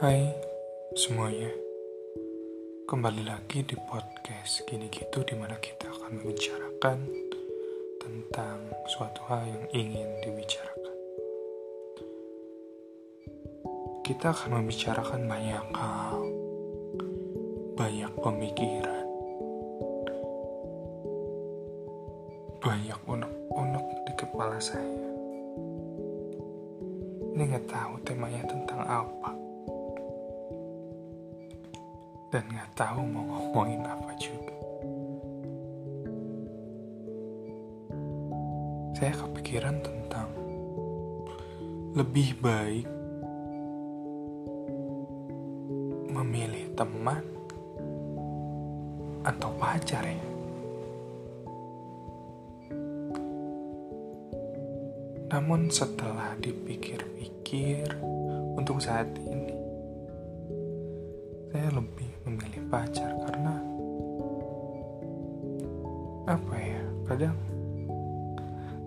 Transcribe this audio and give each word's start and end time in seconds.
Hai 0.00 0.32
semuanya. 0.96 1.52
Kembali 2.88 3.20
lagi 3.20 3.60
di 3.60 3.76
podcast 3.76 4.64
Gini 4.64 4.88
Gitu 4.88 5.20
Di 5.28 5.36
mana 5.36 5.60
kita 5.60 5.92
akan 5.92 6.24
membicarakan 6.24 7.04
Tentang 8.00 8.64
suatu 8.88 9.20
hal 9.28 9.44
yang 9.44 9.64
ingin 9.76 10.08
dibicarakan. 10.24 10.96
Kita 14.00 14.32
akan 14.32 14.64
membicarakan 14.64 15.20
banyak 15.28 15.66
hal. 15.76 16.16
Banyak 17.76 18.12
pemikiran. 18.24 19.04
Banyak 22.64 23.00
unek-unek 23.04 23.86
di 24.08 24.12
kepala 24.16 24.56
saya. 24.64 25.12
Ini 27.36 27.42
nggak 27.52 27.68
tahu 27.68 28.00
temanya 28.00 28.48
tentang 28.48 28.80
apa 28.88 29.49
dan 32.30 32.46
gak 32.46 32.70
tahu 32.78 33.02
mau 33.10 33.26
ngomongin 33.26 33.82
apa 33.82 34.10
juga. 34.14 34.54
Saya 38.94 39.12
kepikiran 39.18 39.76
tentang 39.82 40.30
lebih 41.98 42.38
baik 42.38 42.86
memilih 46.14 46.70
teman 46.78 47.24
atau 49.26 49.50
pacar 49.58 50.06
ya. 50.06 50.22
Namun 55.30 55.70
setelah 55.70 56.34
dipikir-pikir 56.42 57.86
untuk 58.58 58.82
saat 58.82 59.06
ini 59.16 59.39
saya 61.50 61.66
lebih 61.74 62.06
memilih 62.22 62.62
pacar 62.70 63.10
karena 63.26 63.58
apa 66.30 66.54
ya 66.54 66.82
kadang 67.10 67.38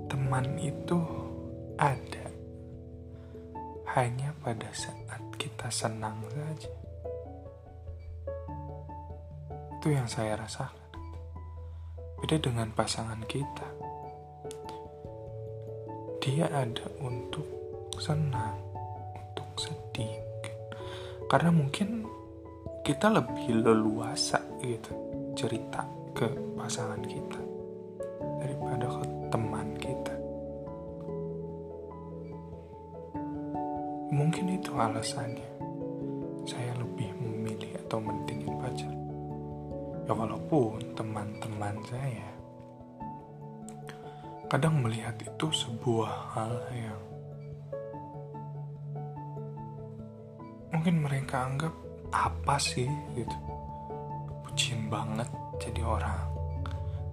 teman 0.08 0.47
itu 0.64 0.95
ada 1.75 2.23
hanya 4.00 4.31
pada 4.39 4.72
saat 4.72 5.22
kita 5.36 5.67
senang 5.67 6.23
saja. 6.31 6.72
Itu 9.78 9.88
yang 9.91 10.08
saya 10.08 10.39
rasakan. 10.39 10.88
Beda 12.23 12.39
dengan 12.39 12.72
pasangan 12.72 13.19
kita. 13.28 13.67
Dia 16.23 16.47
ada 16.47 16.88
untuk 17.03 17.45
senang 18.00 18.56
untuk 19.19 19.52
sedih. 19.59 20.16
Karena 21.28 21.52
mungkin 21.52 22.08
kita 22.84 23.08
lebih 23.08 23.64
leluasa 23.64 24.44
gitu 24.59 24.92
cerita 25.39 25.88
ke 26.12 26.28
pasangan 26.59 27.00
kita 27.00 27.40
daripada 28.44 28.86
ke 28.92 29.03
teman 29.31 29.67
kita. 29.80 30.16
Mungkin 34.12 34.59
itu 34.59 34.75
alasannya 34.75 35.48
saya 36.44 36.75
lebih 36.75 37.08
memilih 37.23 37.72
atau 37.88 38.03
mentingin 38.03 38.52
pacar. 38.59 38.92
Ya 40.03 40.12
walaupun 40.12 40.84
teman-teman 41.00 41.80
saya 41.88 42.28
kadang 44.52 44.84
melihat 44.84 45.16
itu 45.23 45.47
sebuah 45.56 46.36
hal 46.36 46.53
yang 46.75 47.02
mungkin 50.75 51.00
mereka 51.00 51.47
anggap 51.47 51.73
apa 52.14 52.62
sih 52.62 52.85
gitu. 53.18 53.38
Bucin 54.46 54.85
banget 54.88 55.25
jadi 55.57 55.81
orang. 55.81 56.29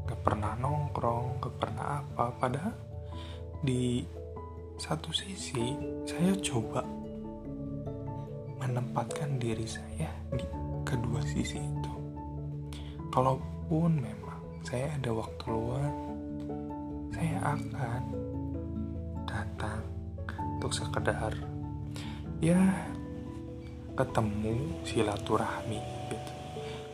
Gak 0.05 0.21
pernah 0.21 0.53
nongkrong 0.61 1.41
gak 1.41 1.56
pernah 1.56 2.05
apa. 2.05 2.25
Padahal 2.37 2.77
di 3.65 4.05
satu 4.77 5.09
sisi 5.12 5.77
saya 6.05 6.37
coba 6.44 6.84
menempatkan 8.60 9.41
diri 9.41 9.65
saya 9.65 10.12
di 10.37 10.44
kedua 10.84 11.25
sisi 11.25 11.56
itu. 11.56 11.94
Kalaupun 13.09 14.05
memang 14.05 14.60
saya 14.60 14.93
ada 15.00 15.10
waktu 15.16 15.44
luang 15.49 15.99
saya 17.10 17.37
akan 17.43 18.05
datang 19.25 19.83
untuk 20.60 20.72
sekedar 20.72 21.33
ya 22.41 22.60
ketemu 23.95 24.84
silaturahmi 24.87 25.81
gitu. 26.11 26.33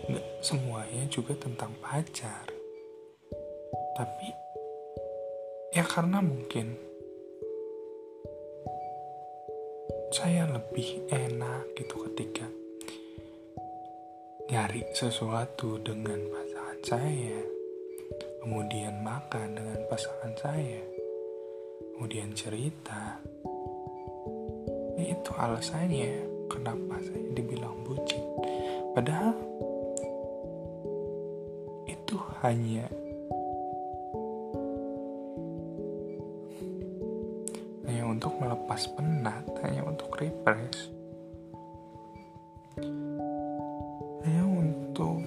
Nggak 0.07 0.27
semuanya 0.41 1.03
juga 1.11 1.35
tentang 1.35 1.73
pacar. 1.83 2.47
Tapi 3.97 4.29
ya 5.73 5.85
karena 5.85 6.21
mungkin 6.21 6.77
saya 10.15 10.49
lebih 10.49 11.11
enak 11.13 11.77
gitu 11.77 12.07
ketika 12.09 12.47
nyari 14.47 14.87
sesuatu 14.95 15.83
dengan 15.83 16.23
pasangan 16.31 16.81
saya. 16.87 17.41
Kemudian 18.41 19.03
makan 19.03 19.59
dengan 19.59 19.81
pasangan 19.91 20.33
saya. 20.39 20.81
Kemudian 21.97 22.31
cerita. 22.31 23.19
Ya 24.97 25.05
itu 25.13 25.33
alasannya 25.35 26.36
kenapa 26.47 26.99
saya 27.03 27.27
dibilang 27.35 27.75
bucin? 27.87 28.23
Padahal 28.95 29.35
itu 31.87 32.17
hanya 32.43 32.87
hanya 37.87 38.05
untuk 38.09 38.33
melepas 38.43 38.83
penat 38.99 39.45
hanya 39.63 39.83
untuk 39.87 40.11
refresh. 40.19 40.91
Hanya 44.27 44.43
untuk 44.43 45.23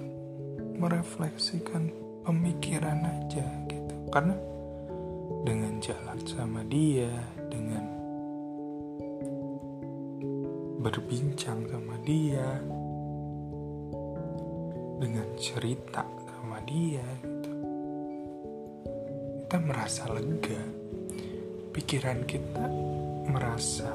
merefleksikan 0.79 1.91
pemikiran 2.27 2.99
aja 3.05 3.47
gitu. 3.67 3.95
Karena 4.11 4.35
dengan 5.47 5.79
jalan 5.79 6.19
sama 6.27 6.61
dia 6.67 7.09
berbincang 10.89 11.69
sama 11.69 12.01
dia. 12.01 12.49
Dengan 14.97 15.29
cerita 15.37 16.01
sama 16.01 16.57
dia 16.65 17.05
gitu. 17.21 17.53
Kita 19.45 19.57
merasa 19.61 20.09
lega. 20.09 20.63
Pikiran 21.69 22.25
kita 22.25 22.65
merasa 23.29 23.93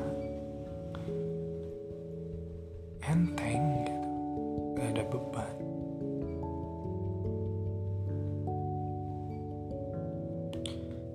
enteng 3.11 3.65
gitu. 3.91 4.11
Gak 4.78 4.88
ada 4.94 5.05
beban. 5.11 5.56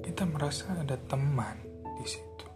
Kita 0.04 0.24
merasa 0.28 0.76
ada 0.76 1.00
teman 1.08 1.56
di 1.96 2.04
situ 2.04 2.49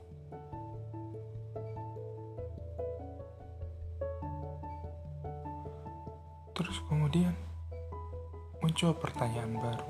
Terus 6.53 6.86
kemudian 6.86 7.34
muncul 8.62 8.94
pertanyaan 8.94 9.58
baru. 9.58 9.90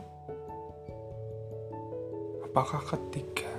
Apakah 2.47 2.79
ketika 2.87 3.51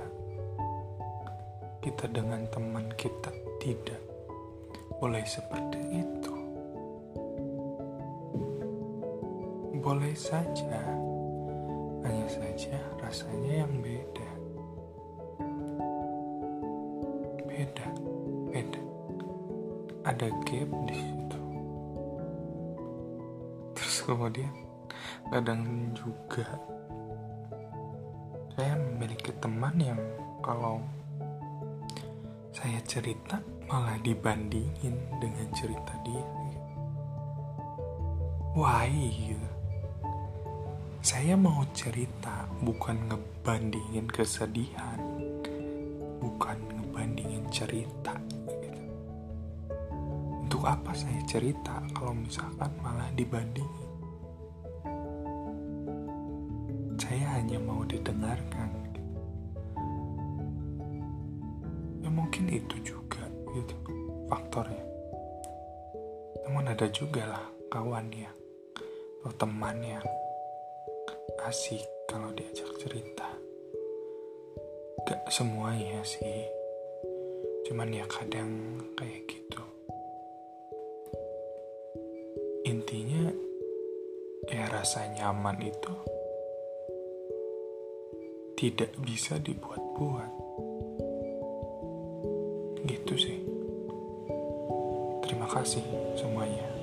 kita 1.85 2.09
dengan 2.09 2.49
teman 2.49 2.89
kita 2.97 3.29
tidak 3.61 4.01
boleh 4.97 5.21
seperti 5.29 6.01
itu? 6.01 6.35
Boleh 9.85 10.17
saja, 10.17 10.81
hanya 12.09 12.25
saja 12.33 12.81
rasanya 13.05 13.69
yang 13.69 13.85
beda. 13.85 14.31
Beda, 17.53 17.87
beda. 18.49 18.81
Ada 20.09 20.33
gap 20.49 20.71
di 20.89 20.97
situ 20.97 21.24
kemudian 24.05 24.53
kadang 25.33 25.91
juga 25.97 26.45
saya 28.55 28.77
memiliki 28.77 29.33
teman 29.41 29.75
yang 29.81 29.99
kalau 30.45 30.79
saya 32.55 32.79
cerita 32.87 33.43
malah 33.67 33.99
dibandingin 34.05 34.95
dengan 35.19 35.49
cerita 35.57 35.91
dia. 36.07 36.27
Why 38.55 38.95
gitu? 39.11 39.51
Saya 41.03 41.35
mau 41.35 41.67
cerita 41.75 42.47
bukan 42.63 43.11
ngebandingin 43.11 44.07
kesedihan. 44.07 45.03
Bukan 46.23 46.57
ngebandingin 46.73 47.45
cerita 47.53 48.17
gitu. 48.49 48.81
untuk 50.47 50.65
apa 50.65 50.95
saya 50.97 51.21
cerita 51.29 51.85
kalau 51.93 52.17
misalkan 52.17 52.71
malah 52.81 53.11
dibandingin 53.13 53.84
saya 56.95 57.39
hanya 57.39 57.59
mau 57.59 57.83
didengarkan. 57.83 58.71
Ya 62.03 62.09
mungkin 62.11 62.47
itu 62.51 62.77
juga 62.87 63.27
gitu 63.51 63.75
faktornya. 64.31 64.85
Namun 66.47 66.71
ada 66.71 66.87
juga 66.95 67.27
lah 67.27 67.47
kawan 67.71 68.13
yang 68.15 68.37
atau 69.25 69.33
teman 69.41 69.81
yang 69.81 70.05
asik 71.49 71.81
kalau 72.05 72.29
diajak 72.37 72.69
cerita. 72.77 73.29
Gak 75.09 75.25
semuanya 75.33 76.05
sih. 76.05 76.45
Cuman 77.65 77.89
ya 77.89 78.05
kadang 78.05 78.81
kayak 78.97 79.25
gitu. 79.29 79.65
Intinya 82.69 83.33
ya 84.53 84.69
rasa 84.69 85.09
nyaman 85.09 85.57
itu 85.65 86.14
tidak 88.59 88.91
bisa 89.03 89.39
dibuat-buat. 89.39 90.31
Gitu 92.85 93.15
sih. 93.17 93.39
Terima 95.25 95.49
kasih 95.49 95.83
semuanya 96.19 96.74